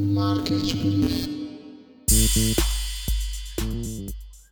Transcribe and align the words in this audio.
Marketplace. 0.00 1.28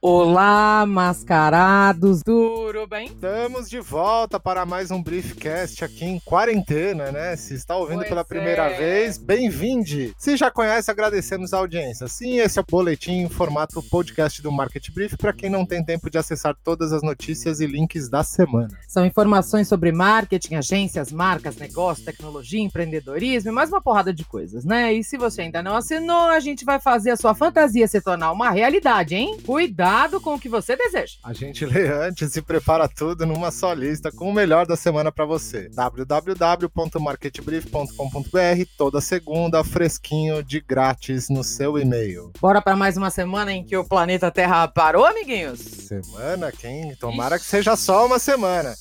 Olá, 0.01 0.87
mascarados, 0.87 2.23
tudo 2.23 2.87
bem? 2.87 3.09
Estamos 3.09 3.69
de 3.69 3.81
volta 3.81 4.39
para 4.39 4.65
mais 4.65 4.93
um 4.93 5.03
Briefcast 5.03 5.85
aqui 5.85 6.05
em 6.05 6.21
quarentena, 6.21 7.11
né? 7.11 7.35
Se 7.35 7.55
está 7.55 7.77
ouvindo 7.77 7.99
Pois 7.99 8.09
pela 8.09 8.21
é. 8.21 8.25
primeira 8.25 8.69
vez, 8.69 9.19
bem-vinde! 9.19 10.15
Se 10.17 10.37
já 10.37 10.53
conhece, 10.53 10.89
agradecemos 10.89 11.53
a 11.53 11.59
audiência. 11.59 12.07
Sim, 12.07 12.39
esse 12.39 12.61
é 12.61 12.63
o 12.63 12.65
boletim 12.65 13.23
em 13.23 13.29
formato 13.29 13.83
podcast 13.83 14.41
do 14.41 14.53
Market 14.53 14.89
Brief 14.93 15.17
para 15.17 15.33
quem 15.33 15.51
não 15.51 15.67
tem 15.67 15.85
tempo 15.85 16.09
de 16.09 16.17
acessar 16.17 16.55
todas 16.63 16.93
as 16.93 17.03
notícias 17.03 17.59
e 17.59 17.67
links 17.67 18.09
da 18.09 18.23
semana. 18.23 18.69
São 18.87 19.05
informações 19.05 19.67
sobre 19.67 19.91
marketing, 19.91 20.55
agências, 20.55 21.11
marcas, 21.11 21.57
negócio, 21.57 22.05
tecnologia, 22.05 22.61
empreendedorismo 22.61 23.51
e 23.51 23.53
mais 23.53 23.69
uma 23.69 23.83
porrada 23.83 24.15
de 24.15 24.25
coisas, 24.25 24.65
né? 24.65 24.93
E 24.93 25.03
se 25.03 25.19
você 25.19 25.43
ainda 25.43 25.61
não 25.61 25.75
assinou, 25.75 26.29
a 26.29 26.39
gente 26.39 26.65
vai 26.65 26.79
fazer 26.79 27.11
a 27.11 27.17
sua 27.17 27.35
fantasia 27.35 27.89
se 27.89 28.01
tornar 28.01 28.31
uma 28.31 28.51
realidade, 28.51 29.17
hein? 29.17 29.39
Cuidado 29.45 29.88
com 30.21 30.35
o 30.35 30.39
que 30.39 30.49
você 30.49 30.77
deseja. 30.77 31.15
A 31.25 31.33
gente 31.33 31.65
lê 31.65 31.89
antes 31.89 32.37
e 32.37 32.43
prepara 32.43 32.87
tudo 32.89 33.25
numa 33.25 33.51
só 33.51 33.73
lista 33.73 34.13
com 34.13 34.29
o 34.29 34.33
melhor 34.33 34.67
da 34.67 34.77
semana 34.77 35.11
para 35.11 35.25
você. 35.25 35.71
www.marketbrief.com.br 35.71 38.65
toda 38.77 39.01
segunda, 39.01 39.65
fresquinho, 39.65 40.43
de 40.43 40.61
grátis 40.61 41.31
no 41.31 41.43
seu 41.43 41.79
e-mail. 41.79 42.31
Bora 42.39 42.61
para 42.61 42.77
mais 42.77 42.99
uma 42.99 43.11
semana 43.11 43.53
em 43.53 43.65
que 43.65 43.77
o 43.77 43.85
planeta 43.85 44.31
Terra 44.31 44.69
parou, 44.69 45.07
amiguinhos? 45.07 45.61
Semana, 45.61 46.53
quem? 46.53 46.95
Tomara 46.97 47.39
que 47.39 47.47
seja 47.47 47.75
só 47.75 48.05
uma 48.05 48.19
semana. 48.19 48.75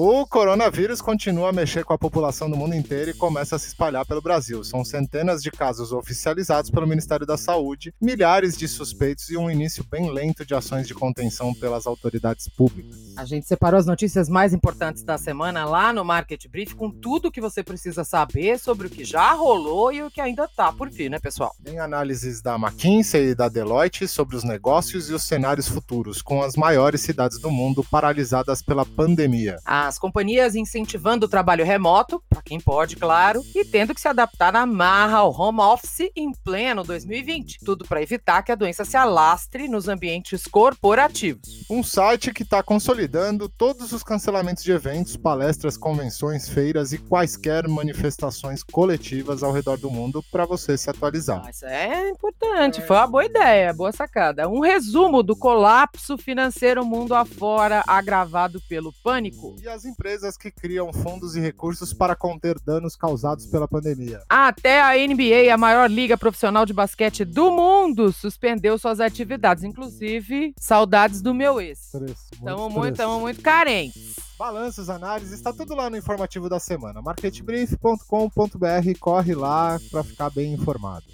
O 0.00 0.24
coronavírus 0.24 1.02
continua 1.02 1.48
a 1.48 1.52
mexer 1.52 1.84
com 1.84 1.92
a 1.92 1.98
população 1.98 2.48
do 2.48 2.56
mundo 2.56 2.72
inteiro 2.72 3.10
e 3.10 3.14
começa 3.14 3.56
a 3.56 3.58
se 3.58 3.66
espalhar 3.66 4.06
pelo 4.06 4.22
Brasil. 4.22 4.62
São 4.62 4.84
centenas 4.84 5.42
de 5.42 5.50
casos 5.50 5.90
oficializados 5.90 6.70
pelo 6.70 6.86
Ministério 6.86 7.26
da 7.26 7.36
Saúde, 7.36 7.92
milhares 8.00 8.56
de 8.56 8.68
suspeitos 8.68 9.28
e 9.28 9.36
um 9.36 9.50
início 9.50 9.84
bem 9.90 10.08
lento 10.08 10.46
de 10.46 10.54
ações 10.54 10.86
de 10.86 10.94
contenção 10.94 11.52
pelas 11.52 11.84
autoridades 11.84 12.48
públicas. 12.48 12.96
A 13.16 13.24
gente 13.24 13.48
separou 13.48 13.76
as 13.76 13.86
notícias 13.86 14.28
mais 14.28 14.54
importantes 14.54 15.02
da 15.02 15.18
semana 15.18 15.64
lá 15.64 15.92
no 15.92 16.04
Market 16.04 16.46
Brief 16.46 16.76
com 16.76 16.92
tudo 16.92 17.32
que 17.32 17.40
você 17.40 17.64
precisa 17.64 18.04
saber 18.04 18.56
sobre 18.60 18.86
o 18.86 18.90
que 18.90 19.04
já 19.04 19.32
rolou 19.32 19.92
e 19.92 20.00
o 20.00 20.10
que 20.12 20.20
ainda 20.20 20.46
tá 20.46 20.72
por 20.72 20.88
vir, 20.88 21.10
né, 21.10 21.18
pessoal? 21.18 21.52
Tem 21.64 21.80
análises 21.80 22.40
da 22.40 22.54
McKinsey 22.54 23.30
e 23.30 23.34
da 23.34 23.48
Deloitte 23.48 24.06
sobre 24.06 24.36
os 24.36 24.44
negócios 24.44 25.10
e 25.10 25.12
os 25.12 25.24
cenários 25.24 25.66
futuros, 25.66 26.22
com 26.22 26.40
as 26.40 26.54
maiores 26.54 27.00
cidades 27.00 27.40
do 27.40 27.50
mundo 27.50 27.82
paralisadas 27.82 28.62
pela 28.62 28.86
pandemia. 28.86 29.58
As 29.88 29.98
companhias 29.98 30.54
incentivando 30.54 31.24
o 31.24 31.28
trabalho 31.30 31.64
remoto, 31.64 32.22
para 32.28 32.42
quem 32.42 32.60
pode, 32.60 32.94
claro, 32.94 33.42
e 33.54 33.64
tendo 33.64 33.94
que 33.94 34.00
se 34.02 34.06
adaptar 34.06 34.52
na 34.52 34.66
marra 34.66 35.16
ao 35.16 35.32
home 35.32 35.60
office 35.60 36.10
em 36.14 36.30
pleno 36.44 36.84
2020. 36.84 37.60
Tudo 37.64 37.86
para 37.86 38.02
evitar 38.02 38.42
que 38.42 38.52
a 38.52 38.54
doença 38.54 38.84
se 38.84 38.98
alastre 38.98 39.66
nos 39.66 39.88
ambientes 39.88 40.42
corporativos. 40.44 41.64
Um 41.70 41.82
site 41.82 42.34
que 42.34 42.42
está 42.42 42.62
consolidando 42.62 43.48
todos 43.48 43.90
os 43.92 44.02
cancelamentos 44.02 44.62
de 44.62 44.72
eventos, 44.72 45.16
palestras, 45.16 45.78
convenções, 45.78 46.50
feiras 46.50 46.92
e 46.92 46.98
quaisquer 46.98 47.66
manifestações 47.66 48.62
coletivas 48.62 49.42
ao 49.42 49.52
redor 49.52 49.78
do 49.78 49.90
mundo 49.90 50.22
para 50.30 50.44
você 50.44 50.76
se 50.76 50.90
atualizar. 50.90 51.44
Ah, 51.46 51.50
Isso 51.50 51.64
é 51.64 52.10
importante, 52.10 52.82
foi 52.82 52.96
uma 52.96 53.06
boa 53.06 53.24
ideia, 53.24 53.72
boa 53.72 53.90
sacada. 53.90 54.50
Um 54.50 54.60
resumo 54.60 55.22
do 55.22 55.34
colapso 55.34 56.18
financeiro 56.18 56.84
mundo 56.84 57.14
afora 57.14 57.82
agravado 57.86 58.60
pelo 58.68 58.92
pânico. 59.02 59.56
E 59.62 59.77
as 59.78 59.84
empresas 59.84 60.36
que 60.36 60.50
criam 60.50 60.92
fundos 60.92 61.36
e 61.36 61.40
recursos 61.40 61.92
para 61.92 62.16
conter 62.16 62.58
danos 62.58 62.96
causados 62.96 63.46
pela 63.46 63.68
pandemia. 63.68 64.20
Até 64.28 64.80
a 64.82 64.94
NBA, 65.06 65.54
a 65.54 65.56
maior 65.56 65.88
liga 65.88 66.18
profissional 66.18 66.66
de 66.66 66.72
basquete 66.72 67.24
do 67.24 67.52
mundo, 67.52 68.12
suspendeu 68.12 68.76
suas 68.76 68.98
atividades. 68.98 69.62
Inclusive, 69.62 70.52
saudades 70.58 71.22
do 71.22 71.32
meu 71.32 71.60
ex. 71.60 71.92
Estamos 72.32 72.72
muito, 72.72 72.96
tamo 72.96 73.20
muito 73.20 73.40
carentes. 73.40 74.16
Balanços, 74.36 74.90
análises, 74.90 75.32
está 75.32 75.52
tudo 75.52 75.76
lá 75.76 75.88
no 75.88 75.96
informativo 75.96 76.48
da 76.48 76.58
semana. 76.58 77.00
marketbrief.com.br, 77.00 78.98
corre 78.98 79.34
lá 79.34 79.78
para 79.90 80.02
ficar 80.02 80.30
bem 80.30 80.54
informado. 80.54 81.04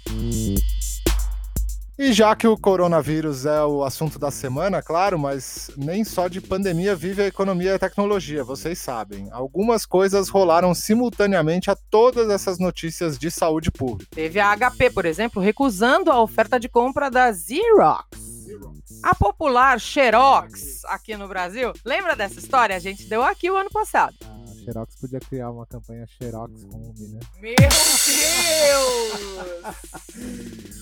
E 1.97 2.11
já 2.11 2.35
que 2.35 2.45
o 2.45 2.57
coronavírus 2.57 3.45
é 3.45 3.63
o 3.63 3.81
assunto 3.81 4.19
da 4.19 4.29
semana, 4.29 4.81
claro, 4.81 5.17
mas 5.17 5.71
nem 5.77 6.03
só 6.03 6.27
de 6.27 6.41
pandemia 6.41 6.93
vive 6.93 7.21
a 7.21 7.27
economia 7.27 7.71
e 7.71 7.73
a 7.75 7.79
tecnologia, 7.79 8.43
vocês 8.43 8.79
sabem. 8.79 9.29
Algumas 9.31 9.85
coisas 9.85 10.27
rolaram 10.27 10.73
simultaneamente 10.73 11.71
a 11.71 11.77
todas 11.89 12.29
essas 12.29 12.59
notícias 12.59 13.17
de 13.17 13.31
saúde 13.31 13.71
pública. 13.71 14.11
Teve 14.13 14.41
a 14.41 14.53
HP, 14.57 14.89
por 14.89 15.05
exemplo, 15.05 15.41
recusando 15.41 16.11
a 16.11 16.21
oferta 16.21 16.59
de 16.59 16.67
compra 16.67 17.09
da 17.09 17.33
Xerox. 17.33 18.05
A 19.01 19.15
popular 19.15 19.79
Xerox 19.79 20.83
aqui 20.85 21.15
no 21.15 21.29
Brasil. 21.29 21.71
Lembra 21.85 22.13
dessa 22.13 22.39
história? 22.39 22.75
A 22.75 22.79
gente 22.79 23.05
deu 23.05 23.23
aqui 23.23 23.49
o 23.49 23.55
ano 23.55 23.69
passado. 23.69 24.34
Xerox 24.65 24.95
podia 24.95 25.19
criar 25.19 25.51
uma 25.51 25.65
campanha 25.67 26.07
Xerox 26.07 26.63
Home, 26.63 27.07
né? 27.13 27.19
Meu 27.39 27.55
Deus! 27.55 27.69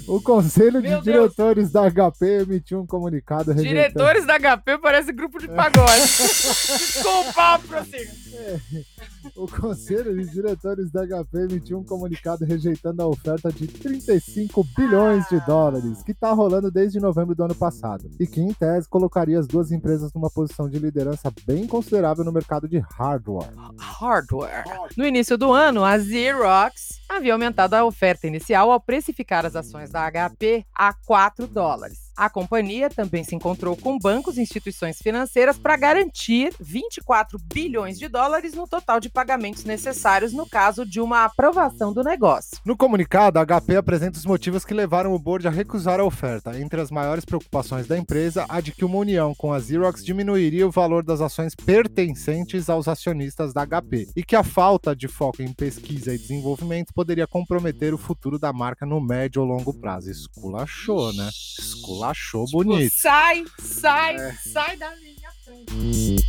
O 0.08 0.22
Conselho 0.22 0.82
Meu 0.82 1.00
de 1.00 1.04
Deus. 1.04 1.04
Diretores 1.04 1.72
da 1.72 1.90
HP 1.90 2.44
emitiu 2.44 2.80
um 2.82 2.86
comunicado 2.86 3.52
rejeitando... 3.52 3.76
Diretores 3.76 4.26
da 4.26 4.40
HP 4.40 4.78
parece 4.78 5.12
grupo 5.12 5.38
de 5.40 5.48
pagode. 5.50 6.02
Desculpa, 6.08 7.60
prossiga. 7.68 8.12
O 9.36 9.48
Conselho 9.48 10.16
de 10.16 10.30
Diretores 10.30 10.92
da 10.92 11.06
HP 11.06 11.38
emitiu 11.38 11.80
um 11.80 11.84
comunicado 11.84 12.46
rejeitando 12.46 13.02
a 13.02 13.08
oferta 13.08 13.52
de 13.52 13.68
35 13.68 14.64
bilhões 14.76 15.28
de 15.30 15.40
dólares, 15.46 16.04
que 16.04 16.12
está 16.12 16.32
rolando 16.34 16.70
desde 16.70 17.00
novembro 17.00 17.34
do 17.34 17.44
ano 17.44 17.56
passado, 17.56 18.10
e 18.20 18.28
que, 18.28 18.42
em 18.42 18.54
tese, 18.54 18.88
colocaria 18.90 19.40
as 19.40 19.48
duas 19.48 19.72
empresas 19.72 20.12
numa 20.14 20.30
posição 20.30 20.70
de 20.70 20.78
liderança 20.78 21.32
bem 21.46 21.66
considerável 21.66 22.24
no 22.24 22.32
mercado 22.32 22.68
de 22.68 22.80
hardware. 22.80 23.54
Hardware. 23.78 24.64
No 24.98 25.06
início 25.06 25.38
do 25.38 25.52
ano, 25.52 25.84
a 25.84 25.98
Xerox 26.00 27.02
havia 27.08 27.34
aumentado 27.34 27.76
a 27.76 27.86
oferta 27.86 28.28
inicial 28.28 28.72
ao 28.72 28.80
precificar 28.80 29.46
as 29.46 29.56
ações 29.56 29.90
da 29.90 30.10
HP 30.12 30.66
a 30.76 30.94
4 30.94 31.48
dólares. 31.48 32.03
A 32.16 32.30
companhia 32.30 32.92
também 32.92 33.24
se 33.24 33.36
encontrou 33.36 33.76
com 33.76 33.98
bancos 33.98 34.38
e 34.38 34.42
instituições 34.42 35.00
financeiras 35.00 35.58
para 35.58 35.76
garantir 35.76 36.54
24 36.60 37.40
bilhões 37.52 37.98
de 37.98 38.08
dólares 38.08 38.54
no 38.54 38.68
total 38.68 39.00
de 39.00 39.10
pagamentos 39.10 39.64
necessários 39.64 40.32
no 40.32 40.48
caso 40.48 40.86
de 40.86 41.02
uma 41.02 41.26
aprovação 41.26 41.92
do 41.92 42.04
negócio. 42.04 42.60
No 42.64 42.78
comunicado, 42.78 43.40
a 43.40 43.46
HP 43.46 43.76
apresenta 43.76 44.20
os 44.20 44.26
motivos 44.26 44.64
que 44.64 44.76
levaram 44.76 45.14
o 45.14 45.20
board 45.20 45.48
a 45.48 45.52
recusar 45.52 46.00
a 46.00 46.04
oferta. 46.04 46.60
Entre 46.60 46.80
as 46.80 46.92
maiores 46.92 47.26
preocupações 47.26 47.88
da 47.88 47.98
empresa, 47.98 48.46
a 48.48 48.62
de 48.62 48.72
que 48.72 48.86
uma 48.86 48.98
união 48.98 49.34
com 49.34 49.52
a 49.52 49.60
Xerox 49.60 50.06
diminuiria 50.06 50.68
o 50.68 50.72
valor 50.72 51.04
das 51.04 51.20
ações 51.20 51.56
pertencentes 51.56 52.70
aos 52.70 52.88
acionistas 52.88 53.54
da 53.54 53.66
HP 53.66 54.10
e 54.16 54.24
que 54.24 54.36
a 54.36 54.44
falta 54.44 54.96
de 54.96 55.08
foco 55.08 55.42
em 55.42 55.52
pesquisa 55.52 56.14
e 56.14 56.18
desenvolvimento 56.18 56.94
poderia 56.94 57.26
comprometer 57.26 57.92
o 57.92 57.98
futuro 57.98 58.38
da 58.38 58.54
marca 58.54 58.86
no 58.86 59.02
médio 59.02 59.42
ou 59.42 59.48
longo 59.48 59.74
prazo. 59.74 60.12
Esculachou, 60.12 61.12
né? 61.14 61.30
Esculachou 61.58 62.03
bonito. 62.52 62.94
Sai, 62.96 63.44
sai, 63.60 64.16
É. 64.16 64.34
sai 64.34 64.78
da 64.78 64.92
minha 64.98 65.32
frente. 65.44 66.23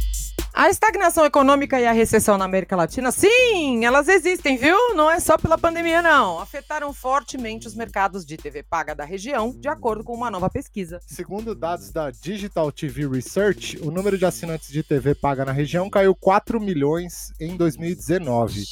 A 0.56 0.70
estagnação 0.70 1.26
econômica 1.26 1.80
e 1.80 1.84
a 1.84 1.90
recessão 1.90 2.38
na 2.38 2.44
América 2.44 2.76
Latina, 2.76 3.10
sim, 3.10 3.84
elas 3.84 4.06
existem, 4.06 4.56
viu? 4.56 4.94
Não 4.94 5.10
é 5.10 5.18
só 5.18 5.36
pela 5.36 5.58
pandemia, 5.58 6.00
não. 6.00 6.38
Afetaram 6.38 6.94
fortemente 6.94 7.66
os 7.66 7.74
mercados 7.74 8.24
de 8.24 8.36
TV 8.36 8.62
paga 8.62 8.94
da 8.94 9.04
região, 9.04 9.50
de 9.50 9.66
acordo 9.66 10.04
com 10.04 10.14
uma 10.14 10.30
nova 10.30 10.48
pesquisa. 10.48 11.00
Segundo 11.08 11.56
dados 11.56 11.90
da 11.90 12.12
Digital 12.12 12.70
TV 12.70 13.04
Research, 13.08 13.80
o 13.82 13.90
número 13.90 14.16
de 14.16 14.24
assinantes 14.26 14.68
de 14.68 14.84
TV 14.84 15.16
paga 15.16 15.44
na 15.44 15.50
região 15.50 15.90
caiu 15.90 16.14
4 16.14 16.60
milhões 16.60 17.32
em 17.40 17.56
2019. 17.56 18.62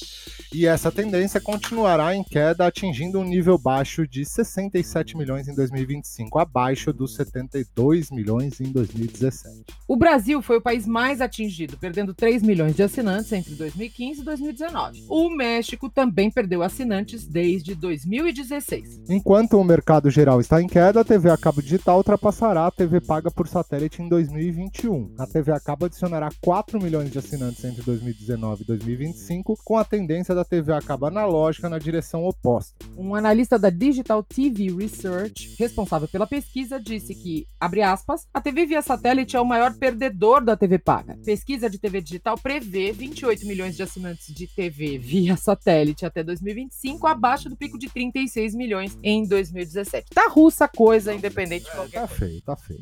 E 0.54 0.66
essa 0.66 0.92
tendência 0.92 1.40
continuará 1.40 2.14
em 2.14 2.22
queda, 2.22 2.66
atingindo 2.66 3.18
um 3.18 3.24
nível 3.24 3.58
baixo 3.58 4.06
de 4.06 4.24
67 4.24 5.16
milhões 5.16 5.48
em 5.48 5.54
2025, 5.54 6.38
abaixo 6.38 6.92
dos 6.92 7.16
72 7.16 8.10
milhões 8.12 8.60
em 8.60 8.70
2017. 8.70 9.64
O 9.88 9.96
Brasil 9.96 10.40
foi 10.42 10.58
o 10.58 10.62
país 10.62 10.86
mais 10.86 11.20
atingido, 11.20 11.71
perdendo 11.76 12.14
3 12.14 12.42
milhões 12.42 12.74
de 12.74 12.82
assinantes 12.82 13.32
entre 13.32 13.54
2015 13.54 14.20
e 14.20 14.24
2019. 14.24 15.04
O 15.08 15.30
México 15.30 15.88
também 15.88 16.30
perdeu 16.30 16.62
assinantes 16.62 17.26
desde 17.26 17.74
2016. 17.74 19.02
Enquanto 19.08 19.58
o 19.58 19.64
mercado 19.64 20.10
geral 20.10 20.40
está 20.40 20.60
em 20.62 20.66
queda, 20.66 21.00
a 21.00 21.04
TV 21.04 21.30
a 21.30 21.36
cabo 21.36 21.62
digital 21.62 21.98
ultrapassará 21.98 22.66
a 22.66 22.70
TV 22.70 23.00
paga 23.00 23.30
por 23.30 23.48
satélite 23.48 24.02
em 24.02 24.08
2021. 24.08 25.14
A 25.18 25.26
TV 25.26 25.52
a 25.52 25.60
cabo 25.60 25.86
adicionará 25.86 26.28
4 26.40 26.80
milhões 26.82 27.10
de 27.10 27.18
assinantes 27.18 27.64
entre 27.64 27.82
2019 27.82 28.62
e 28.62 28.66
2025, 28.66 29.58
com 29.64 29.76
a 29.76 29.84
tendência 29.84 30.34
da 30.34 30.44
TV 30.44 30.72
a 30.72 30.80
cabo 30.80 31.06
analógica 31.06 31.68
na 31.68 31.78
direção 31.78 32.24
oposta. 32.24 32.74
Um 32.96 33.14
analista 33.14 33.58
da 33.58 33.70
Digital 33.70 34.22
TV 34.22 34.68
Research, 34.74 35.56
responsável 35.58 36.08
pela 36.08 36.26
pesquisa, 36.26 36.80
disse 36.80 37.14
que, 37.14 37.46
abre 37.60 37.82
aspas, 37.82 38.26
a 38.32 38.40
TV 38.40 38.66
via 38.66 38.82
satélite 38.82 39.36
é 39.36 39.40
o 39.40 39.44
maior 39.44 39.74
perdedor 39.74 40.44
da 40.44 40.56
TV 40.56 40.78
paga. 40.78 41.16
Pesquisa 41.24 41.61
pesquisa 41.62 41.70
de 41.70 41.78
TV 41.78 42.00
digital 42.00 42.36
prevê 42.38 42.92
28 42.92 43.46
milhões 43.46 43.76
de 43.76 43.82
assinantes 43.82 44.34
de 44.34 44.46
TV 44.46 44.98
via 44.98 45.36
satélite 45.36 46.04
até 46.04 46.22
2025, 46.22 47.06
abaixo 47.06 47.48
do 47.48 47.56
pico 47.56 47.78
de 47.78 47.88
36 47.88 48.54
milhões 48.54 48.98
em 49.02 49.24
2017. 49.26 50.06
Tá 50.12 50.28
russa 50.28 50.64
a 50.64 50.68
coisa, 50.68 51.14
independente 51.14 51.64
de 51.64 51.70
É, 51.70 51.74
qualquer 51.74 52.00
tá 52.00 52.08
coisa. 52.08 52.26
feio, 52.26 52.40
tá 52.42 52.56
feio. 52.56 52.80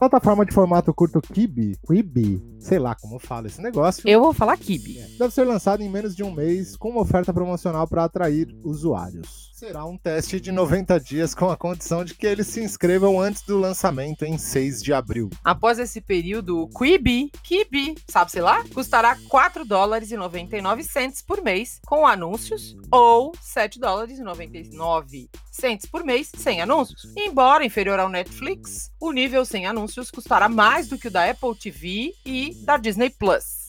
Plataforma 0.00 0.46
de 0.46 0.54
formato 0.54 0.94
curto 0.94 1.20
Kibi, 1.20 1.76
Quibi, 1.86 2.42
sei 2.58 2.78
lá 2.78 2.94
como 2.94 3.18
fala 3.18 3.48
esse 3.48 3.60
negócio, 3.60 4.08
Eu 4.08 4.20
vou 4.22 4.32
falar 4.32 4.56
Kibi. 4.56 4.94
deve 5.18 5.30
ser 5.30 5.44
lançado 5.44 5.82
em 5.82 5.90
menos 5.90 6.16
de 6.16 6.22
um 6.22 6.32
mês 6.32 6.74
com 6.74 6.88
uma 6.88 7.02
oferta 7.02 7.34
promocional 7.34 7.86
para 7.86 8.04
atrair 8.04 8.48
usuários. 8.64 9.50
Será 9.52 9.84
um 9.84 9.98
teste 9.98 10.40
de 10.40 10.50
90 10.50 10.98
dias 11.00 11.34
com 11.34 11.50
a 11.50 11.56
condição 11.56 12.02
de 12.02 12.14
que 12.14 12.26
eles 12.26 12.46
se 12.46 12.64
inscrevam 12.64 13.20
antes 13.20 13.42
do 13.42 13.58
lançamento 13.58 14.24
em 14.24 14.38
6 14.38 14.82
de 14.82 14.90
abril. 14.90 15.28
Após 15.44 15.78
esse 15.78 16.00
período, 16.00 16.62
o 16.62 16.68
Quibi, 16.70 17.30
Kibi, 17.44 17.94
sabe 18.08 18.30
sei 18.30 18.40
lá, 18.40 18.64
custará 18.72 19.18
4 19.28 19.66
dólares 19.66 20.10
e 20.10 20.16
99 20.16 20.82
cents 20.82 21.20
por 21.20 21.42
mês 21.42 21.78
com 21.84 22.06
anúncios 22.06 22.74
ou 22.90 23.32
7 23.42 23.78
dólares 23.78 24.18
e 24.18 24.22
99 24.22 25.28
cents 25.60 25.86
por 25.86 26.02
mês 26.02 26.30
sem 26.34 26.60
anúncios. 26.60 27.12
Embora 27.16 27.64
inferior 27.64 28.00
ao 28.00 28.08
Netflix, 28.08 28.90
o 28.98 29.12
nível 29.12 29.44
sem 29.44 29.66
anúncios 29.66 30.10
custará 30.10 30.48
mais 30.48 30.88
do 30.88 30.98
que 30.98 31.08
o 31.08 31.10
da 31.10 31.30
Apple 31.30 31.54
TV 31.54 32.14
e 32.24 32.54
da 32.64 32.76
Disney 32.76 33.10
Plus. 33.10 33.60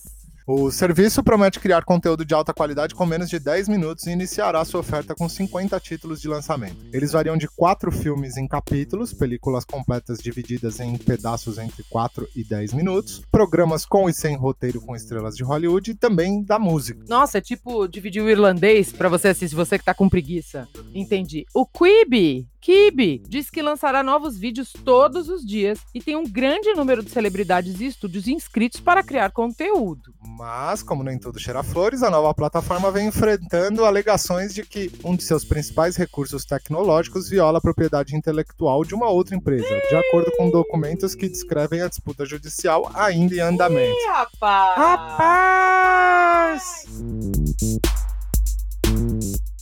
O 0.45 0.71
serviço 0.71 1.23
promete 1.23 1.59
criar 1.59 1.83
conteúdo 1.83 2.25
de 2.25 2.33
alta 2.33 2.53
qualidade 2.53 2.95
com 2.95 3.05
menos 3.05 3.29
de 3.29 3.39
10 3.39 3.67
minutos 3.67 4.07
e 4.07 4.11
iniciará 4.11 4.63
sua 4.65 4.79
oferta 4.79 5.13
com 5.13 5.29
50 5.29 5.79
títulos 5.79 6.19
de 6.19 6.27
lançamento. 6.27 6.77
Eles 6.91 7.11
variam 7.11 7.37
de 7.37 7.47
4 7.47 7.91
filmes 7.91 8.37
em 8.37 8.47
capítulos, 8.47 9.13
películas 9.13 9.65
completas 9.65 10.19
divididas 10.19 10.79
em 10.79 10.97
pedaços 10.97 11.57
entre 11.57 11.83
4 11.89 12.27
e 12.35 12.43
10 12.43 12.73
minutos, 12.73 13.21
programas 13.31 13.85
com 13.85 14.09
e 14.09 14.13
sem 14.13 14.35
roteiro 14.35 14.81
com 14.81 14.95
estrelas 14.95 15.35
de 15.35 15.43
Hollywood 15.43 15.91
e 15.91 15.95
também 15.95 16.43
da 16.43 16.57
música. 16.57 17.05
Nossa, 17.07 17.37
é 17.37 17.41
tipo 17.41 17.87
dividir 17.87 18.23
o 18.23 18.29
irlandês 18.29 18.91
pra 18.91 19.09
você 19.09 19.29
assistir, 19.29 19.55
você 19.55 19.77
que 19.77 19.85
tá 19.85 19.93
com 19.93 20.09
preguiça. 20.09 20.67
Entendi. 20.93 21.45
O 21.53 21.65
Quibi, 21.65 22.47
Kibi, 22.61 23.23
diz 23.27 23.49
que 23.49 23.59
lançará 23.59 24.03
novos 24.03 24.37
vídeos 24.37 24.71
todos 24.85 25.29
os 25.29 25.43
dias 25.43 25.79
e 25.95 26.01
tem 26.01 26.15
um 26.15 26.23
grande 26.23 26.71
número 26.75 27.01
de 27.01 27.09
celebridades 27.09 27.81
e 27.81 27.87
estúdios 27.87 28.27
inscritos 28.27 28.79
para 28.79 29.01
criar 29.01 29.31
conteúdo. 29.31 30.13
Mas, 30.23 30.83
como 30.83 31.03
nem 31.03 31.17
tudo 31.17 31.39
cheira 31.39 31.63
flores, 31.63 32.03
a 32.03 32.11
nova 32.11 32.31
plataforma 32.35 32.91
vem 32.91 33.07
enfrentando 33.07 33.83
alegações 33.83 34.53
de 34.53 34.63
que 34.63 34.91
um 35.03 35.15
de 35.15 35.23
seus 35.23 35.43
principais 35.43 35.95
recursos 35.95 36.45
tecnológicos 36.45 37.27
viola 37.27 37.57
a 37.57 37.61
propriedade 37.61 38.15
intelectual 38.15 38.85
de 38.85 38.93
uma 38.93 39.09
outra 39.09 39.35
empresa, 39.35 39.81
de 39.89 39.95
acordo 39.95 40.31
com 40.37 40.51
documentos 40.51 41.15
que 41.15 41.27
descrevem 41.27 41.81
a 41.81 41.87
disputa 41.87 42.23
judicial 42.25 42.91
ainda 42.93 43.33
em 43.33 43.39
andamento. 43.39 43.91
Ih, 43.91 44.07
rapaz! 44.07 44.77
Rapaz! 44.77 46.85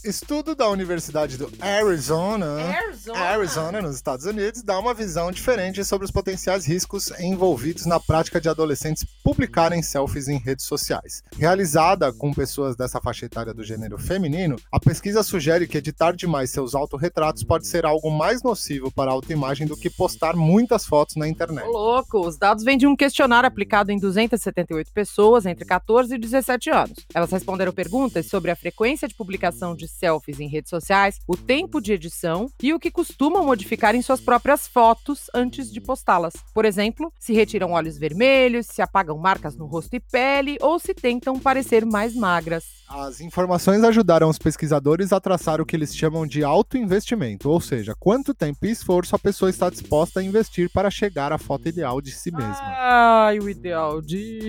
Estudo 0.09 0.55
da 0.55 0.67
Universidade 0.67 1.37
do 1.37 1.51
Arizona, 1.61 2.59
Arizona. 2.63 3.19
Arizona, 3.19 3.79
nos 3.79 3.95
Estados 3.95 4.25
Unidos, 4.25 4.63
dá 4.63 4.79
uma 4.79 4.91
visão 4.91 5.31
diferente 5.31 5.85
sobre 5.85 6.03
os 6.03 6.09
potenciais 6.09 6.65
riscos 6.65 7.11
envolvidos 7.19 7.85
na 7.85 7.99
prática 7.99 8.41
de 8.41 8.49
adolescentes 8.49 9.05
publicarem 9.23 9.83
selfies 9.83 10.27
em 10.27 10.39
redes 10.39 10.65
sociais. 10.65 11.23
Realizada 11.37 12.11
com 12.11 12.33
pessoas 12.33 12.75
dessa 12.75 12.99
faixa 12.99 13.27
etária 13.27 13.53
do 13.53 13.63
gênero 13.63 13.99
feminino, 13.99 14.55
a 14.71 14.79
pesquisa 14.79 15.21
sugere 15.21 15.67
que 15.67 15.77
editar 15.77 16.13
demais 16.13 16.49
seus 16.49 16.73
autorretratos 16.73 17.43
pode 17.43 17.67
ser 17.67 17.85
algo 17.85 18.09
mais 18.09 18.41
nocivo 18.41 18.91
para 18.91 19.11
a 19.11 19.13
autoimagem 19.13 19.67
do 19.67 19.77
que 19.77 19.91
postar 19.91 20.35
muitas 20.35 20.87
fotos 20.87 21.17
na 21.17 21.27
internet. 21.27 21.67
Ô, 21.67 21.71
louco, 21.71 22.27
os 22.27 22.35
dados 22.35 22.63
vêm 22.63 22.79
de 22.79 22.87
um 22.87 22.95
questionário 22.95 23.47
aplicado 23.47 23.91
em 23.91 23.99
278 23.99 24.91
pessoas 24.91 25.45
entre 25.45 25.65
14 25.65 26.15
e 26.15 26.17
17 26.17 26.71
anos. 26.71 27.05
Elas 27.13 27.29
responderam 27.29 27.71
perguntas 27.71 28.25
sobre 28.25 28.49
a 28.49 28.55
frequência 28.55 29.07
de 29.07 29.13
publicação 29.13 29.75
de 29.75 29.87
selfies 29.99 30.39
em 30.39 30.47
redes 30.47 30.69
sociais, 30.69 31.19
o 31.27 31.35
tempo 31.35 31.81
de 31.81 31.93
edição 31.93 32.47
e 32.61 32.73
o 32.73 32.79
que 32.79 32.89
costumam 32.89 33.45
modificar 33.45 33.93
em 33.93 34.01
suas 34.01 34.21
próprias 34.21 34.67
fotos 34.67 35.29
antes 35.33 35.71
de 35.71 35.81
postá-las. 35.81 36.33
Por 36.53 36.65
exemplo, 36.65 37.11
se 37.19 37.33
retiram 37.33 37.71
olhos 37.71 37.97
vermelhos, 37.97 38.67
se 38.67 38.81
apagam 38.81 39.17
marcas 39.17 39.55
no 39.55 39.65
rosto 39.65 39.95
e 39.95 39.99
pele 39.99 40.57
ou 40.61 40.79
se 40.79 40.93
tentam 40.93 41.37
parecer 41.39 41.85
mais 41.85 42.15
magras. 42.15 42.79
As 42.89 43.21
informações 43.21 43.83
ajudaram 43.83 44.29
os 44.29 44.39
pesquisadores 44.39 45.13
a 45.13 45.19
traçar 45.19 45.61
o 45.61 45.65
que 45.65 45.75
eles 45.75 45.95
chamam 45.95 46.25
de 46.25 46.43
autoinvestimento, 46.43 47.47
ou 47.47 47.61
seja, 47.61 47.93
quanto 47.99 48.33
tempo 48.33 48.65
e 48.65 48.71
esforço 48.71 49.15
a 49.15 49.19
pessoa 49.19 49.49
está 49.49 49.69
disposta 49.69 50.19
a 50.19 50.23
investir 50.23 50.71
para 50.71 50.89
chegar 50.89 51.31
à 51.31 51.37
foto 51.37 51.69
ideal 51.69 52.01
de 52.01 52.11
si 52.11 52.31
mesma. 52.31 52.63
Ai, 52.79 53.37
o 53.37 53.47
ideal 53.47 54.01
de 54.01 54.39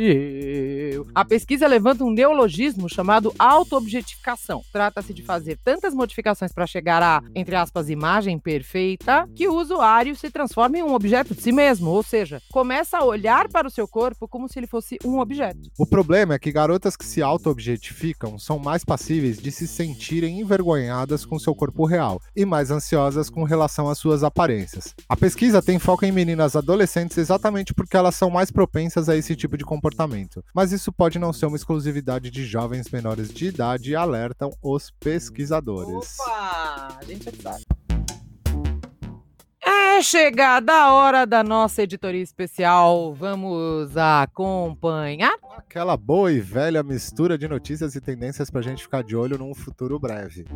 eu. 0.94 1.06
A 1.14 1.22
pesquisa 1.22 1.66
levanta 1.66 2.02
um 2.02 2.10
neologismo 2.10 2.88
chamado 2.88 3.34
autoobjetificação. 3.38 4.62
Trata-se 4.72 5.12
de 5.12 5.22
fazer 5.30 5.56
tantas 5.62 5.94
modificações 5.94 6.52
para 6.52 6.66
chegar 6.66 7.00
à, 7.04 7.22
entre 7.36 7.54
aspas, 7.54 7.88
imagem 7.88 8.36
perfeita, 8.36 9.28
que 9.32 9.46
o 9.46 9.54
usuário 9.54 10.16
se 10.16 10.28
transforma 10.28 10.78
em 10.78 10.82
um 10.82 10.92
objeto 10.92 11.36
de 11.36 11.40
si 11.40 11.52
mesmo, 11.52 11.88
ou 11.90 12.02
seja, 12.02 12.42
começa 12.50 12.98
a 12.98 13.04
olhar 13.04 13.48
para 13.48 13.68
o 13.68 13.70
seu 13.70 13.86
corpo 13.86 14.26
como 14.26 14.48
se 14.48 14.58
ele 14.58 14.66
fosse 14.66 14.98
um 15.04 15.20
objeto. 15.20 15.70
O 15.78 15.86
problema 15.86 16.34
é 16.34 16.38
que 16.38 16.50
garotas 16.50 16.96
que 16.96 17.04
se 17.04 17.22
auto-objetificam 17.22 18.40
são 18.40 18.58
mais 18.58 18.84
passíveis 18.84 19.38
de 19.38 19.52
se 19.52 19.68
sentirem 19.68 20.40
envergonhadas 20.40 21.24
com 21.24 21.38
seu 21.38 21.54
corpo 21.54 21.84
real 21.84 22.20
e 22.34 22.44
mais 22.44 22.72
ansiosas 22.72 23.30
com 23.30 23.44
relação 23.44 23.88
às 23.88 23.98
suas 23.98 24.24
aparências. 24.24 24.96
A 25.08 25.16
pesquisa 25.16 25.62
tem 25.62 25.78
foco 25.78 26.04
em 26.04 26.10
meninas 26.10 26.56
adolescentes 26.56 27.18
exatamente 27.18 27.72
porque 27.72 27.96
elas 27.96 28.16
são 28.16 28.30
mais 28.30 28.50
propensas 28.50 29.08
a 29.08 29.16
esse 29.16 29.36
tipo 29.36 29.56
de 29.56 29.64
comportamento, 29.64 30.42
mas 30.52 30.72
isso 30.72 30.90
pode 30.90 31.20
não 31.20 31.32
ser 31.32 31.46
uma 31.46 31.56
exclusividade 31.56 32.32
de 32.32 32.44
jovens 32.44 32.90
menores 32.90 33.32
de 33.32 33.46
idade, 33.46 33.94
alertam 33.94 34.50
os 34.60 34.90
pesquisadores. 34.90 35.19
Opa! 36.18 36.98
A 36.98 37.04
gente 37.04 37.30
sabe. 37.42 37.64
É 39.62 40.02
chegada 40.02 40.72
a 40.72 40.94
hora 40.94 41.26
da 41.26 41.44
nossa 41.44 41.82
editoria 41.82 42.22
especial. 42.22 43.12
Vamos 43.12 43.96
acompanhar? 43.96 45.34
Aquela 45.56 45.96
boa 45.96 46.32
e 46.32 46.40
velha 46.40 46.82
mistura 46.82 47.36
de 47.36 47.46
notícias 47.46 47.94
e 47.94 48.00
tendências 48.00 48.50
pra 48.50 48.62
gente 48.62 48.82
ficar 48.82 49.04
de 49.04 49.14
olho 49.14 49.36
num 49.36 49.54
futuro 49.54 49.98
breve. 49.98 50.46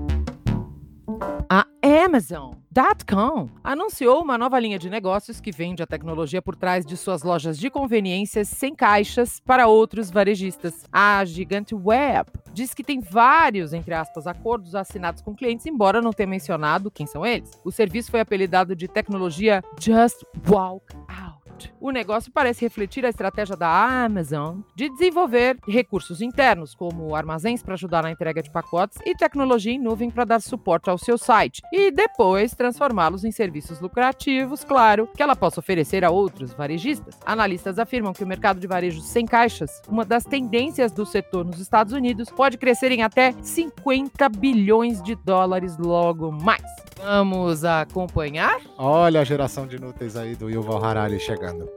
A 1.94 2.06
Amazon.com 2.06 3.48
anunciou 3.62 4.20
uma 4.20 4.36
nova 4.36 4.58
linha 4.58 4.80
de 4.80 4.90
negócios 4.90 5.40
que 5.40 5.52
vende 5.52 5.80
a 5.80 5.86
tecnologia 5.86 6.42
por 6.42 6.56
trás 6.56 6.84
de 6.84 6.96
suas 6.96 7.22
lojas 7.22 7.56
de 7.56 7.70
conveniências 7.70 8.48
sem 8.48 8.74
caixas 8.74 9.38
para 9.38 9.68
outros 9.68 10.10
varejistas. 10.10 10.84
A 10.90 11.24
gigante 11.24 11.72
Web 11.72 12.32
diz 12.52 12.74
que 12.74 12.82
tem 12.82 12.98
vários, 12.98 13.72
entre 13.72 13.94
aspas, 13.94 14.26
acordos 14.26 14.74
assinados 14.74 15.22
com 15.22 15.36
clientes, 15.36 15.66
embora 15.66 16.02
não 16.02 16.12
tenha 16.12 16.26
mencionado 16.26 16.90
quem 16.90 17.06
são 17.06 17.24
eles. 17.24 17.52
O 17.64 17.70
serviço 17.70 18.10
foi 18.10 18.18
apelidado 18.18 18.74
de 18.74 18.88
tecnologia 18.88 19.62
Just 19.80 20.24
Walk 20.48 20.96
Out. 21.06 21.33
O 21.80 21.90
negócio 21.90 22.32
parece 22.32 22.64
refletir 22.64 23.04
a 23.04 23.08
estratégia 23.08 23.56
da 23.56 24.04
Amazon 24.04 24.60
de 24.74 24.88
desenvolver 24.90 25.58
recursos 25.66 26.20
internos, 26.20 26.74
como 26.74 27.14
armazéns 27.14 27.62
para 27.62 27.74
ajudar 27.74 28.02
na 28.02 28.10
entrega 28.10 28.42
de 28.42 28.50
pacotes 28.50 28.98
e 29.04 29.14
tecnologia 29.14 29.72
em 29.72 29.78
nuvem 29.78 30.10
para 30.10 30.24
dar 30.24 30.40
suporte 30.40 30.90
ao 30.90 30.98
seu 30.98 31.18
site, 31.18 31.62
e 31.72 31.90
depois 31.90 32.54
transformá-los 32.54 33.24
em 33.24 33.30
serviços 33.30 33.80
lucrativos, 33.80 34.64
claro, 34.64 35.08
que 35.14 35.22
ela 35.22 35.36
possa 35.36 35.60
oferecer 35.60 36.04
a 36.04 36.10
outros 36.10 36.52
varejistas. 36.52 37.18
Analistas 37.24 37.78
afirmam 37.78 38.12
que 38.12 38.24
o 38.24 38.26
mercado 38.26 38.60
de 38.60 38.66
varejo 38.66 39.00
sem 39.00 39.26
caixas, 39.26 39.82
uma 39.88 40.04
das 40.04 40.24
tendências 40.24 40.92
do 40.92 41.04
setor 41.04 41.44
nos 41.44 41.60
Estados 41.60 41.92
Unidos, 41.92 42.30
pode 42.30 42.56
crescer 42.58 42.92
em 42.92 43.02
até 43.02 43.32
50 43.42 44.28
bilhões 44.28 45.02
de 45.02 45.14
dólares 45.14 45.76
logo 45.78 46.30
mais. 46.30 46.62
Vamos 47.04 47.66
acompanhar? 47.66 48.62
Olha 48.78 49.20
a 49.20 49.24
geração 49.24 49.66
de 49.66 49.76
inúteis 49.76 50.16
aí 50.16 50.34
do 50.34 50.48
Yuval 50.48 50.82
Harari 50.82 51.20
chegando. 51.20 51.68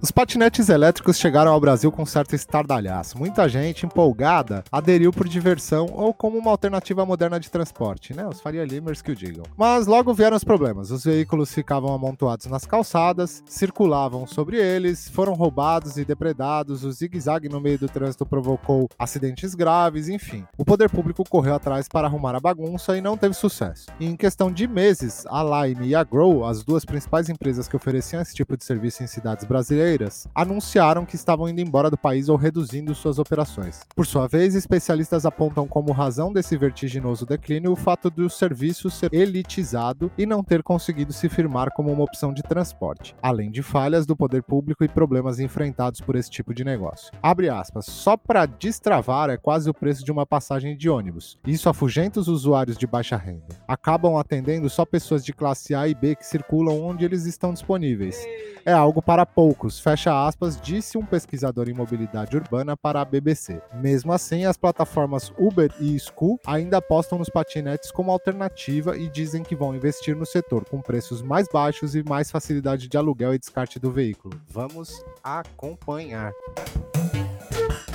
Os 0.00 0.12
patinetes 0.12 0.68
elétricos 0.68 1.18
chegaram 1.18 1.52
ao 1.52 1.60
Brasil 1.60 1.90
com 1.90 2.06
certo 2.06 2.32
estardalhaço. 2.32 3.18
Muita 3.18 3.48
gente 3.48 3.84
empolgada 3.84 4.62
aderiu 4.70 5.12
por 5.12 5.26
diversão 5.26 5.88
ou 5.92 6.14
como 6.14 6.38
uma 6.38 6.52
alternativa 6.52 7.04
moderna 7.04 7.40
de 7.40 7.50
transporte, 7.50 8.14
né? 8.14 8.24
Os 8.24 8.40
Faria 8.40 8.64
Limers 8.64 9.02
que 9.02 9.10
o 9.10 9.16
digam. 9.16 9.42
Mas 9.56 9.88
logo 9.88 10.14
vieram 10.14 10.36
os 10.36 10.44
problemas. 10.44 10.92
Os 10.92 11.02
veículos 11.02 11.52
ficavam 11.52 11.92
amontoados 11.92 12.46
nas 12.46 12.64
calçadas, 12.64 13.42
circulavam 13.44 14.24
sobre 14.24 14.56
eles, 14.56 15.08
foram 15.08 15.32
roubados 15.32 15.96
e 15.96 16.04
depredados, 16.04 16.84
o 16.84 16.92
zigue-zague 16.92 17.48
no 17.48 17.60
meio 17.60 17.80
do 17.80 17.88
trânsito 17.88 18.24
provocou 18.24 18.88
acidentes 18.96 19.52
graves, 19.52 20.08
enfim. 20.08 20.44
O 20.56 20.64
poder 20.64 20.88
público 20.90 21.24
correu 21.28 21.56
atrás 21.56 21.88
para 21.88 22.06
arrumar 22.06 22.36
a 22.36 22.40
bagunça 22.40 22.96
e 22.96 23.00
não 23.00 23.16
teve 23.16 23.34
sucesso. 23.34 23.86
E 23.98 24.06
em 24.06 24.14
questão 24.14 24.52
de 24.52 24.68
meses, 24.68 25.26
a 25.26 25.42
Lime 25.42 25.88
e 25.88 25.94
a 25.96 26.04
Grow, 26.04 26.46
as 26.46 26.62
duas 26.62 26.84
principais 26.84 27.28
empresas 27.28 27.66
que 27.66 27.74
ofereciam 27.74 28.22
esse 28.22 28.32
tipo 28.32 28.56
de 28.56 28.64
serviço 28.64 29.02
em 29.02 29.08
cidades 29.08 29.44
brasileiras, 29.44 29.88
anunciaram 30.34 31.04
que 31.04 31.16
estavam 31.16 31.48
indo 31.48 31.60
embora 31.60 31.90
do 31.90 31.98
país 31.98 32.28
ou 32.28 32.36
reduzindo 32.36 32.94
suas 32.94 33.18
operações. 33.18 33.80
Por 33.94 34.06
sua 34.06 34.26
vez, 34.26 34.54
especialistas 34.54 35.26
apontam 35.26 35.66
como 35.66 35.92
razão 35.92 36.32
desse 36.32 36.56
vertiginoso 36.56 37.26
declínio 37.26 37.72
o 37.72 37.76
fato 37.76 38.10
do 38.10 38.28
serviço 38.28 38.90
ser 38.90 39.12
elitizado 39.12 40.10
e 40.16 40.26
não 40.26 40.42
ter 40.42 40.62
conseguido 40.62 41.12
se 41.12 41.28
firmar 41.28 41.70
como 41.72 41.92
uma 41.92 42.04
opção 42.04 42.32
de 42.32 42.42
transporte, 42.42 43.14
além 43.22 43.50
de 43.50 43.62
falhas 43.62 44.06
do 44.06 44.16
poder 44.16 44.42
público 44.42 44.84
e 44.84 44.88
problemas 44.88 45.40
enfrentados 45.40 46.00
por 46.00 46.16
esse 46.16 46.30
tipo 46.30 46.54
de 46.54 46.64
negócio. 46.64 47.12
Abre 47.22 47.48
aspas, 47.48 47.86
só 47.86 48.16
para 48.16 48.46
destravar 48.46 49.30
é 49.30 49.36
quase 49.36 49.68
o 49.68 49.74
preço 49.74 50.04
de 50.04 50.12
uma 50.12 50.26
passagem 50.26 50.76
de 50.76 50.88
ônibus. 50.88 51.38
Isso 51.46 51.68
afugenta 51.68 52.20
os 52.20 52.28
usuários 52.28 52.76
de 52.76 52.86
baixa 52.86 53.16
renda. 53.16 53.56
Acabam 53.66 54.16
atendendo 54.16 54.68
só 54.68 54.84
pessoas 54.84 55.24
de 55.24 55.32
classe 55.32 55.74
A 55.74 55.88
e 55.88 55.94
B 55.94 56.14
que 56.14 56.26
circulam 56.26 56.80
onde 56.80 57.04
eles 57.04 57.24
estão 57.24 57.52
disponíveis. 57.52 58.18
É 58.64 58.72
algo 58.72 59.00
para 59.00 59.24
poucos, 59.24 59.77
fecha 59.80 60.26
aspas, 60.26 60.60
disse 60.60 60.98
um 60.98 61.04
pesquisador 61.04 61.68
em 61.68 61.74
mobilidade 61.74 62.36
urbana 62.36 62.76
para 62.76 63.00
a 63.00 63.04
BBC. 63.04 63.60
Mesmo 63.74 64.12
assim, 64.12 64.44
as 64.44 64.56
plataformas 64.56 65.32
Uber 65.38 65.72
e 65.80 65.98
Scoo 65.98 66.38
ainda 66.46 66.78
apostam 66.78 67.18
nos 67.18 67.28
patinetes 67.28 67.90
como 67.90 68.10
alternativa 68.10 68.96
e 68.96 69.08
dizem 69.08 69.42
que 69.42 69.56
vão 69.56 69.74
investir 69.74 70.16
no 70.16 70.26
setor 70.26 70.64
com 70.64 70.80
preços 70.80 71.22
mais 71.22 71.46
baixos 71.52 71.94
e 71.94 72.02
mais 72.02 72.30
facilidade 72.30 72.88
de 72.88 72.96
aluguel 72.96 73.34
e 73.34 73.38
descarte 73.38 73.78
do 73.78 73.90
veículo. 73.90 74.40
Vamos 74.48 75.04
acompanhar. 75.22 76.32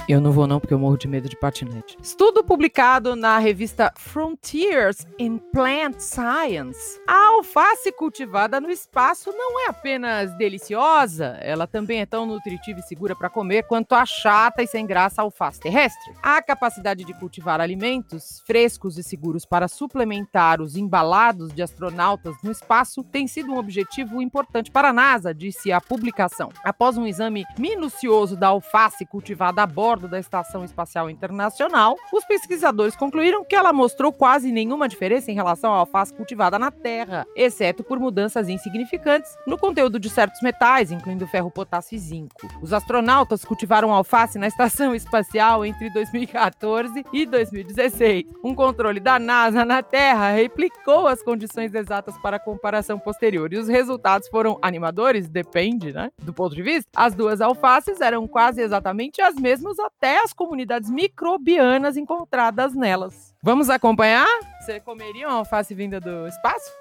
Eu 0.10 0.20
não 0.20 0.34
vou 0.34 0.46
não, 0.46 0.60
porque 0.60 0.74
eu 0.74 0.80
morro 0.80 0.98
de 0.98 1.08
medo 1.08 1.30
de 1.30 1.38
patinete. 1.38 1.96
Estudo 2.04 2.44
publicado 2.44 3.16
na 3.16 3.38
revista 3.38 3.90
Frontiers 3.96 5.08
in 5.18 5.38
Plant 5.38 5.98
Science. 5.98 7.00
A 7.08 7.28
alface 7.28 7.90
cultivada 7.94 8.60
no 8.60 8.70
espaço 8.70 9.32
não 9.32 9.62
é 9.62 9.70
apenas 9.70 10.36
deliciosa, 10.36 11.38
ela 11.40 11.66
também 11.66 12.02
é 12.02 12.06
tão 12.06 12.26
nutritiva 12.26 12.82
e 12.82 12.84
segura 12.84 13.16
para 13.16 13.30
comer 13.30 13.64
quanto 13.64 13.96
a 13.96 14.06
chata 14.06 14.62
e 14.62 14.68
sem 14.68 14.86
graça 14.86 15.22
alface 15.22 15.62
terrestre. 15.62 16.14
A 16.22 16.42
capacidade 16.42 17.06
de 17.06 17.14
cultivar 17.14 17.62
alimentos 17.62 18.44
frescos 18.46 18.98
e 18.98 19.04
seguros 19.04 19.46
para 19.46 19.70
suplementar 19.70 20.62
os 20.62 20.76
embalados 20.76 21.54
de 21.54 21.62
astronautas 21.62 22.36
no 22.44 22.52
espaço 22.52 23.06
tem 23.06 23.26
sido 23.26 23.54
um 23.54 23.58
objetivo 23.58 24.22
importante 24.22 24.70
para 24.70 24.90
a 24.90 24.94
NASA, 24.94 25.34
disse 25.34 25.72
a 25.72 25.80
publicação. 25.80 26.50
Após 26.62 26.98
um 26.98 27.08
exame 27.08 27.46
minucioso 27.58 28.36
da 28.36 28.48
alface 28.48 29.06
cultivada 29.06 29.64
a 29.64 29.66
bordo 29.66 29.93
bordo 29.94 30.08
da 30.08 30.20
Estação 30.20 30.66
Espacial 30.66 31.08
Internacional, 31.08 31.96
os 32.12 32.26
pesquisadores 32.26 32.96
concluíram 32.96 33.46
que 33.46 33.56
ela 33.56 33.72
mostrou 33.72 34.12
quase 34.12 34.52
nenhuma 34.52 34.90
diferença 34.90 35.32
em 35.32 35.36
relação 35.36 35.72
à 35.72 35.78
alface 35.78 36.12
cultivada 36.12 36.58
na 36.58 36.72
Terra, 36.72 37.28
exceto 37.36 37.84
por 37.84 38.00
mudanças 38.00 38.50
insignificantes 38.50 39.38
no 39.46 39.56
conteúdo 39.56 40.00
de 40.00 40.10
certos 40.10 40.42
metais, 40.42 40.92
incluindo 40.92 41.28
ferro, 41.28 41.52
potássio 41.52 41.96
e 41.96 42.00
zinco. 42.00 42.48
Os 42.60 42.74
astronautas 42.74 43.46
cultivaram 43.46 43.94
alface 43.94 44.40
na 44.40 44.48
Estação 44.48 44.96
Espacial 44.96 45.64
entre 45.64 45.92
2014 45.92 47.06
e 47.14 47.28
2016. 47.28 48.24
Um 48.44 48.56
controle 48.56 49.00
da 49.00 49.20
NASA 49.20 49.64
na 49.64 49.84
Terra 49.84 50.32
replicou 50.32 51.08
as 51.08 51.22
condições 51.22 51.72
exatas 51.76 52.18
para 52.18 52.38
a 52.38 52.40
comparação 52.40 52.98
posterior 52.98 53.54
e 53.54 53.58
os 53.58 53.68
resultados 53.68 54.28
foram 54.28 54.58
animadores, 54.60 55.30
depende, 55.30 55.94
né, 55.94 56.10
do 56.20 56.34
ponto 56.34 56.56
de 56.56 56.64
vista. 56.64 56.90
As 56.96 57.14
duas 57.14 57.42
alfaces 57.42 58.02
eram 58.02 58.28
quase 58.28 58.60
exatamente 58.60 59.22
as 59.22 59.36
mesmas 59.36 59.78
até 59.86 60.24
as 60.24 60.34
comunidades 60.34 60.90
microbianas 60.90 61.98
encontradas 61.98 62.74
nelas. 62.74 63.34
Vamos 63.42 63.70
acompanhar? 63.70 64.28
Você 64.62 64.80
comeria 64.80 65.28
uma 65.28 65.38
alface 65.40 65.74
vinda 65.74 66.00
do 66.00 66.28
espaço? 66.28 66.72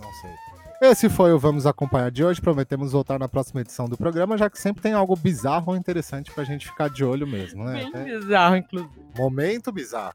Não 0.00 0.12
sei. 0.20 0.30
Esse 0.82 1.08
foi 1.08 1.32
o 1.32 1.38
Vamos 1.38 1.64
Acompanhar 1.64 2.10
de 2.10 2.24
hoje. 2.24 2.40
Prometemos 2.40 2.90
voltar 2.90 3.16
na 3.16 3.28
próxima 3.28 3.60
edição 3.60 3.88
do 3.88 3.96
programa, 3.96 4.36
já 4.36 4.50
que 4.50 4.58
sempre 4.58 4.82
tem 4.82 4.92
algo 4.92 5.14
bizarro 5.14 5.70
ou 5.70 5.76
interessante 5.76 6.32
pra 6.32 6.42
gente 6.42 6.66
ficar 6.66 6.90
de 6.90 7.04
olho 7.04 7.24
mesmo, 7.24 7.62
né? 7.62 7.88
Bem 7.92 8.04
bizarro, 8.04 8.56
inclusive. 8.56 8.90
Momento 9.16 9.70
bizarro. 9.70 10.12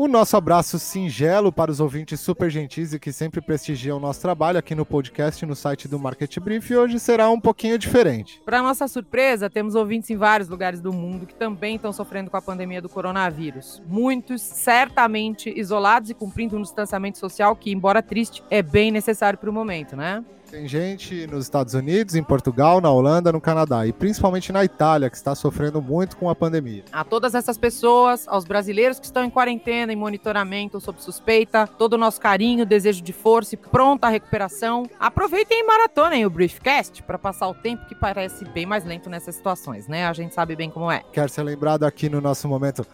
O 0.00 0.08
nosso 0.08 0.34
abraço 0.34 0.78
singelo 0.78 1.52
para 1.52 1.70
os 1.70 1.78
ouvintes 1.78 2.20
super 2.20 2.48
gentis 2.48 2.94
e 2.94 2.98
que 2.98 3.12
sempre 3.12 3.38
prestigiam 3.38 3.98
o 3.98 4.00
nosso 4.00 4.18
trabalho 4.18 4.58
aqui 4.58 4.74
no 4.74 4.86
podcast 4.86 5.44
e 5.44 5.46
no 5.46 5.54
site 5.54 5.86
do 5.86 5.98
Market 5.98 6.38
Brief 6.38 6.74
hoje 6.74 6.98
será 6.98 7.28
um 7.28 7.38
pouquinho 7.38 7.76
diferente. 7.76 8.40
Para 8.42 8.62
nossa 8.62 8.88
surpresa, 8.88 9.50
temos 9.50 9.74
ouvintes 9.74 10.08
em 10.08 10.16
vários 10.16 10.48
lugares 10.48 10.80
do 10.80 10.90
mundo 10.90 11.26
que 11.26 11.34
também 11.34 11.76
estão 11.76 11.92
sofrendo 11.92 12.30
com 12.30 12.36
a 12.38 12.40
pandemia 12.40 12.80
do 12.80 12.88
coronavírus. 12.88 13.82
Muitos 13.86 14.40
certamente 14.40 15.52
isolados 15.54 16.08
e 16.08 16.14
cumprindo 16.14 16.56
um 16.56 16.62
distanciamento 16.62 17.18
social 17.18 17.54
que, 17.54 17.70
embora 17.70 18.02
triste, 18.02 18.42
é 18.48 18.62
bem 18.62 18.90
necessário 18.90 19.38
para 19.38 19.50
o 19.50 19.52
momento, 19.52 19.96
né? 19.96 20.24
Tem 20.50 20.66
gente 20.66 21.28
nos 21.28 21.44
Estados 21.44 21.74
Unidos, 21.74 22.16
em 22.16 22.24
Portugal, 22.24 22.80
na 22.80 22.90
Holanda, 22.90 23.30
no 23.30 23.40
Canadá 23.40 23.86
e 23.86 23.92
principalmente 23.92 24.50
na 24.50 24.64
Itália, 24.64 25.08
que 25.08 25.16
está 25.16 25.32
sofrendo 25.32 25.80
muito 25.80 26.16
com 26.16 26.28
a 26.28 26.34
pandemia. 26.34 26.82
A 26.90 27.04
todas 27.04 27.36
essas 27.36 27.56
pessoas, 27.56 28.26
aos 28.26 28.44
brasileiros 28.44 28.98
que 28.98 29.06
estão 29.06 29.22
em 29.24 29.30
quarentena, 29.30 29.92
em 29.92 29.96
monitoramento 29.96 30.76
ou 30.76 30.80
sob 30.80 31.00
suspeita, 31.00 31.68
todo 31.68 31.92
o 31.92 31.98
nosso 31.98 32.20
carinho, 32.20 32.66
desejo 32.66 33.00
de 33.00 33.12
força 33.12 33.54
e 33.54 33.58
pronta 33.58 34.08
recuperação. 34.08 34.82
Aproveitem 34.98 35.60
e 35.60 35.64
maratonem 35.64 36.26
o 36.26 36.30
Briefcast 36.30 37.00
para 37.04 37.16
passar 37.16 37.48
o 37.48 37.54
tempo 37.54 37.86
que 37.86 37.94
parece 37.94 38.44
bem 38.46 38.66
mais 38.66 38.84
lento 38.84 39.08
nessas 39.08 39.36
situações, 39.36 39.86
né? 39.86 40.08
A 40.08 40.12
gente 40.12 40.34
sabe 40.34 40.56
bem 40.56 40.68
como 40.68 40.90
é. 40.90 41.04
Quer 41.12 41.30
ser 41.30 41.44
lembrado 41.44 41.84
aqui 41.84 42.08
no 42.08 42.20
nosso 42.20 42.48
momento? 42.48 42.84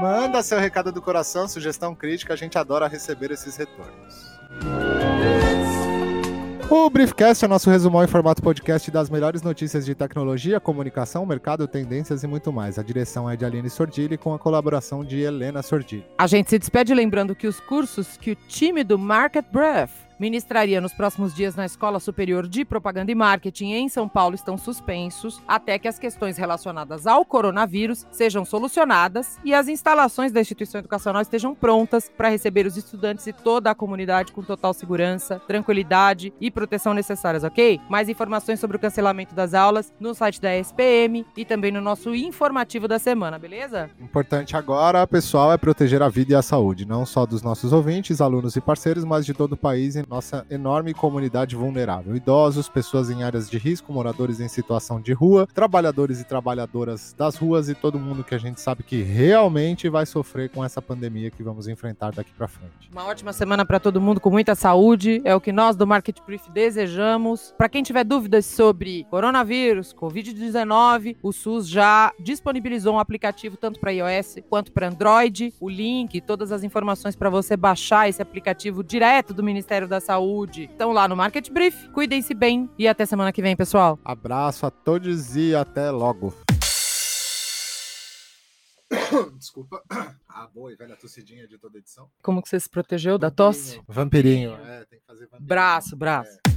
Manda 0.00 0.42
seu 0.42 0.58
recado 0.58 0.92
do 0.92 1.02
coração, 1.02 1.48
sugestão 1.48 1.94
crítica, 1.94 2.32
a 2.32 2.36
gente 2.36 2.56
adora 2.58 2.88
receber 2.88 3.30
esses 3.30 3.56
retornos. 3.56 4.32
O 6.74 6.88
Briefcast 6.88 7.44
é 7.44 7.46
o 7.46 7.50
nosso 7.50 7.68
resumão 7.68 8.02
em 8.02 8.06
formato 8.06 8.40
podcast 8.40 8.90
das 8.90 9.10
melhores 9.10 9.42
notícias 9.42 9.84
de 9.84 9.94
tecnologia, 9.94 10.58
comunicação, 10.58 11.26
mercado, 11.26 11.68
tendências 11.68 12.22
e 12.22 12.26
muito 12.26 12.50
mais. 12.50 12.78
A 12.78 12.82
direção 12.82 13.28
é 13.28 13.36
de 13.36 13.44
Aline 13.44 13.68
Sordilli 13.68 14.16
com 14.16 14.32
a 14.32 14.38
colaboração 14.38 15.04
de 15.04 15.20
Helena 15.20 15.60
Sordilli. 15.60 16.06
A 16.16 16.26
gente 16.26 16.48
se 16.48 16.58
despede 16.58 16.94
lembrando 16.94 17.34
que 17.34 17.46
os 17.46 17.60
cursos 17.60 18.16
que 18.16 18.30
o 18.30 18.36
time 18.48 18.82
do 18.84 18.98
Market 18.98 19.44
Breath 19.52 19.90
ministraria 20.22 20.80
nos 20.80 20.94
próximos 20.94 21.34
dias 21.34 21.56
na 21.56 21.66
Escola 21.66 21.98
Superior 21.98 22.46
de 22.46 22.64
Propaganda 22.64 23.10
e 23.10 23.14
Marketing 23.14 23.72
em 23.72 23.88
São 23.88 24.08
Paulo 24.08 24.36
estão 24.36 24.56
suspensos 24.56 25.42
até 25.48 25.80
que 25.80 25.88
as 25.88 25.98
questões 25.98 26.36
relacionadas 26.36 27.08
ao 27.08 27.24
coronavírus 27.24 28.06
sejam 28.08 28.44
solucionadas 28.44 29.36
e 29.44 29.52
as 29.52 29.66
instalações 29.66 30.30
da 30.30 30.40
instituição 30.40 30.78
educacional 30.78 31.22
estejam 31.22 31.56
prontas 31.56 32.08
para 32.16 32.28
receber 32.28 32.68
os 32.68 32.76
estudantes 32.76 33.26
e 33.26 33.32
toda 33.32 33.72
a 33.72 33.74
comunidade 33.74 34.30
com 34.30 34.44
total 34.44 34.72
segurança, 34.72 35.40
tranquilidade 35.40 36.32
e 36.40 36.52
proteção 36.52 36.94
necessárias, 36.94 37.42
ok? 37.42 37.80
Mais 37.90 38.08
informações 38.08 38.60
sobre 38.60 38.76
o 38.76 38.80
cancelamento 38.80 39.34
das 39.34 39.54
aulas 39.54 39.92
no 39.98 40.14
site 40.14 40.40
da 40.40 40.56
SPM 40.56 41.26
e 41.36 41.44
também 41.44 41.72
no 41.72 41.80
nosso 41.80 42.14
informativo 42.14 42.86
da 42.86 43.00
semana, 43.00 43.40
beleza? 43.40 43.90
Importante 44.00 44.56
agora, 44.56 45.04
pessoal, 45.04 45.52
é 45.52 45.58
proteger 45.58 46.00
a 46.00 46.08
vida 46.08 46.30
e 46.30 46.36
a 46.36 46.42
saúde, 46.42 46.86
não 46.86 47.04
só 47.04 47.26
dos 47.26 47.42
nossos 47.42 47.72
ouvintes, 47.72 48.20
alunos 48.20 48.54
e 48.54 48.60
parceiros, 48.60 49.02
mas 49.02 49.26
de 49.26 49.34
todo 49.34 49.54
o 49.54 49.56
país 49.56 49.96
e 49.96 50.11
nossa 50.12 50.46
enorme 50.50 50.92
comunidade 50.92 51.56
vulnerável: 51.56 52.14
idosos, 52.14 52.68
pessoas 52.68 53.08
em 53.08 53.22
áreas 53.22 53.48
de 53.48 53.56
risco, 53.56 53.90
moradores 53.90 54.40
em 54.40 54.48
situação 54.48 55.00
de 55.00 55.14
rua, 55.14 55.48
trabalhadores 55.54 56.20
e 56.20 56.24
trabalhadoras 56.24 57.14
das 57.16 57.36
ruas 57.36 57.70
e 57.70 57.74
todo 57.74 57.98
mundo 57.98 58.22
que 58.22 58.34
a 58.34 58.38
gente 58.38 58.60
sabe 58.60 58.82
que 58.82 59.02
realmente 59.02 59.88
vai 59.88 60.04
sofrer 60.04 60.50
com 60.50 60.62
essa 60.62 60.82
pandemia 60.82 61.30
que 61.30 61.42
vamos 61.42 61.66
enfrentar 61.66 62.12
daqui 62.12 62.30
para 62.32 62.46
frente. 62.46 62.90
Uma 62.92 63.06
ótima 63.06 63.32
semana 63.32 63.64
para 63.64 63.80
todo 63.80 64.00
mundo 64.00 64.20
com 64.20 64.28
muita 64.28 64.54
saúde, 64.54 65.22
é 65.24 65.34
o 65.34 65.40
que 65.40 65.50
nós 65.50 65.76
do 65.76 65.86
Market 65.86 66.18
Brief 66.26 66.50
desejamos. 66.50 67.54
Para 67.56 67.70
quem 67.70 67.82
tiver 67.82 68.04
dúvidas 68.04 68.44
sobre 68.44 69.04
coronavírus, 69.04 69.94
COVID-19, 69.94 71.16
o 71.22 71.32
SUS 71.32 71.66
já 71.66 72.12
disponibilizou 72.20 72.94
um 72.94 72.98
aplicativo 72.98 73.56
tanto 73.56 73.80
para 73.80 73.92
iOS 73.92 74.36
quanto 74.50 74.72
para 74.72 74.88
Android. 74.88 75.54
O 75.58 75.70
link, 75.70 76.20
todas 76.20 76.52
as 76.52 76.62
informações 76.62 77.16
para 77.16 77.30
você 77.30 77.56
baixar 77.56 78.10
esse 78.10 78.20
aplicativo 78.20 78.84
direto 78.84 79.32
do 79.32 79.42
Ministério 79.42 79.88
da 79.88 80.01
Saúde 80.02 80.64
estão 80.64 80.92
lá 80.92 81.06
no 81.08 81.16
Market 81.16 81.48
Brief. 81.50 81.88
Cuidem-se 81.90 82.34
bem 82.34 82.68
e 82.78 82.86
até 82.88 83.06
semana 83.06 83.32
que 83.32 83.40
vem, 83.40 83.56
pessoal. 83.56 83.98
Abraço 84.04 84.66
a 84.66 84.70
todos 84.70 85.36
e 85.36 85.54
até 85.54 85.90
logo. 85.90 86.34
Desculpa. 89.38 89.82
Ah, 90.34 90.46
boa 90.48 90.72
e 90.72 90.76
velha 90.76 90.96
tossidinha 90.96 91.46
de 91.46 91.58
toda 91.58 91.76
edição. 91.76 92.08
Como 92.22 92.40
que 92.42 92.48
você 92.48 92.58
se 92.58 92.66
protegeu 92.68 93.18
da 93.18 93.30
tosse? 93.30 93.82
Vampirinho, 93.86 94.54
é, 94.54 94.86
tem 94.86 94.98
que 94.98 95.04
fazer 95.04 95.26
vampirinho. 95.26 95.46
Braço, 95.46 95.94
braço. 95.94 96.38
É. 96.46 96.52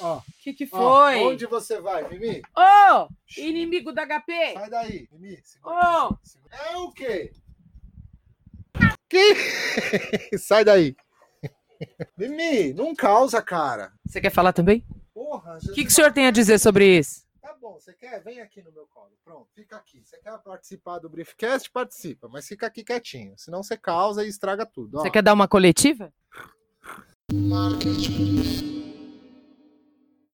Ó, 0.00 0.16
O 0.16 0.22
que 0.42 0.54
que 0.54 0.68
ó, 0.72 0.78
foi? 1.04 1.16
onde 1.24 1.44
você 1.44 1.78
vai, 1.78 2.08
Mimi? 2.08 2.40
Ô, 2.56 3.08
inimigo 3.36 3.92
do 3.92 4.00
HP! 4.00 4.32
Sai 4.54 4.70
daí, 4.70 5.08
Mimi. 5.12 5.38
Ô! 5.62 6.16
segura. 6.22 6.56
É 6.56 6.76
o 6.78 6.90
quê? 6.90 7.30
Que? 9.10 9.34
Sai 10.40 10.64
daí. 10.64 10.96
Mimi, 12.16 12.72
não 12.74 12.94
causa, 12.94 13.40
cara. 13.42 13.92
Você 14.06 14.20
quer 14.20 14.30
falar 14.30 14.52
também? 14.52 14.84
Porra. 15.12 15.58
O 15.68 15.72
que, 15.72 15.82
que 15.84 15.90
o 15.90 15.94
senhor 15.94 16.12
tem 16.12 16.26
a 16.26 16.30
dizer 16.30 16.58
sobre 16.58 16.98
isso? 16.98 17.24
Tá 17.40 17.54
bom, 17.60 17.74
você 17.74 17.94
quer? 17.94 18.22
Vem 18.22 18.40
aqui 18.40 18.60
no 18.62 18.72
meu 18.72 18.86
colo. 18.86 19.12
Pronto, 19.24 19.46
fica 19.54 19.76
aqui. 19.76 20.02
Você 20.04 20.18
quer 20.18 20.36
participar 20.38 20.98
do 20.98 21.08
Briefcast? 21.08 21.70
Participa, 21.70 22.28
mas 22.28 22.46
fica 22.46 22.66
aqui 22.66 22.82
quietinho. 22.82 23.34
Senão 23.36 23.62
você 23.62 23.76
causa 23.76 24.24
e 24.24 24.28
estraga 24.28 24.66
tudo. 24.66 24.98
ó. 24.98 25.02
Você 25.02 25.10
quer 25.10 25.22
dar 25.22 25.32
uma 25.32 25.46
coletiva? 25.48 26.12
Market 27.32 28.08
Brief. 28.10 28.85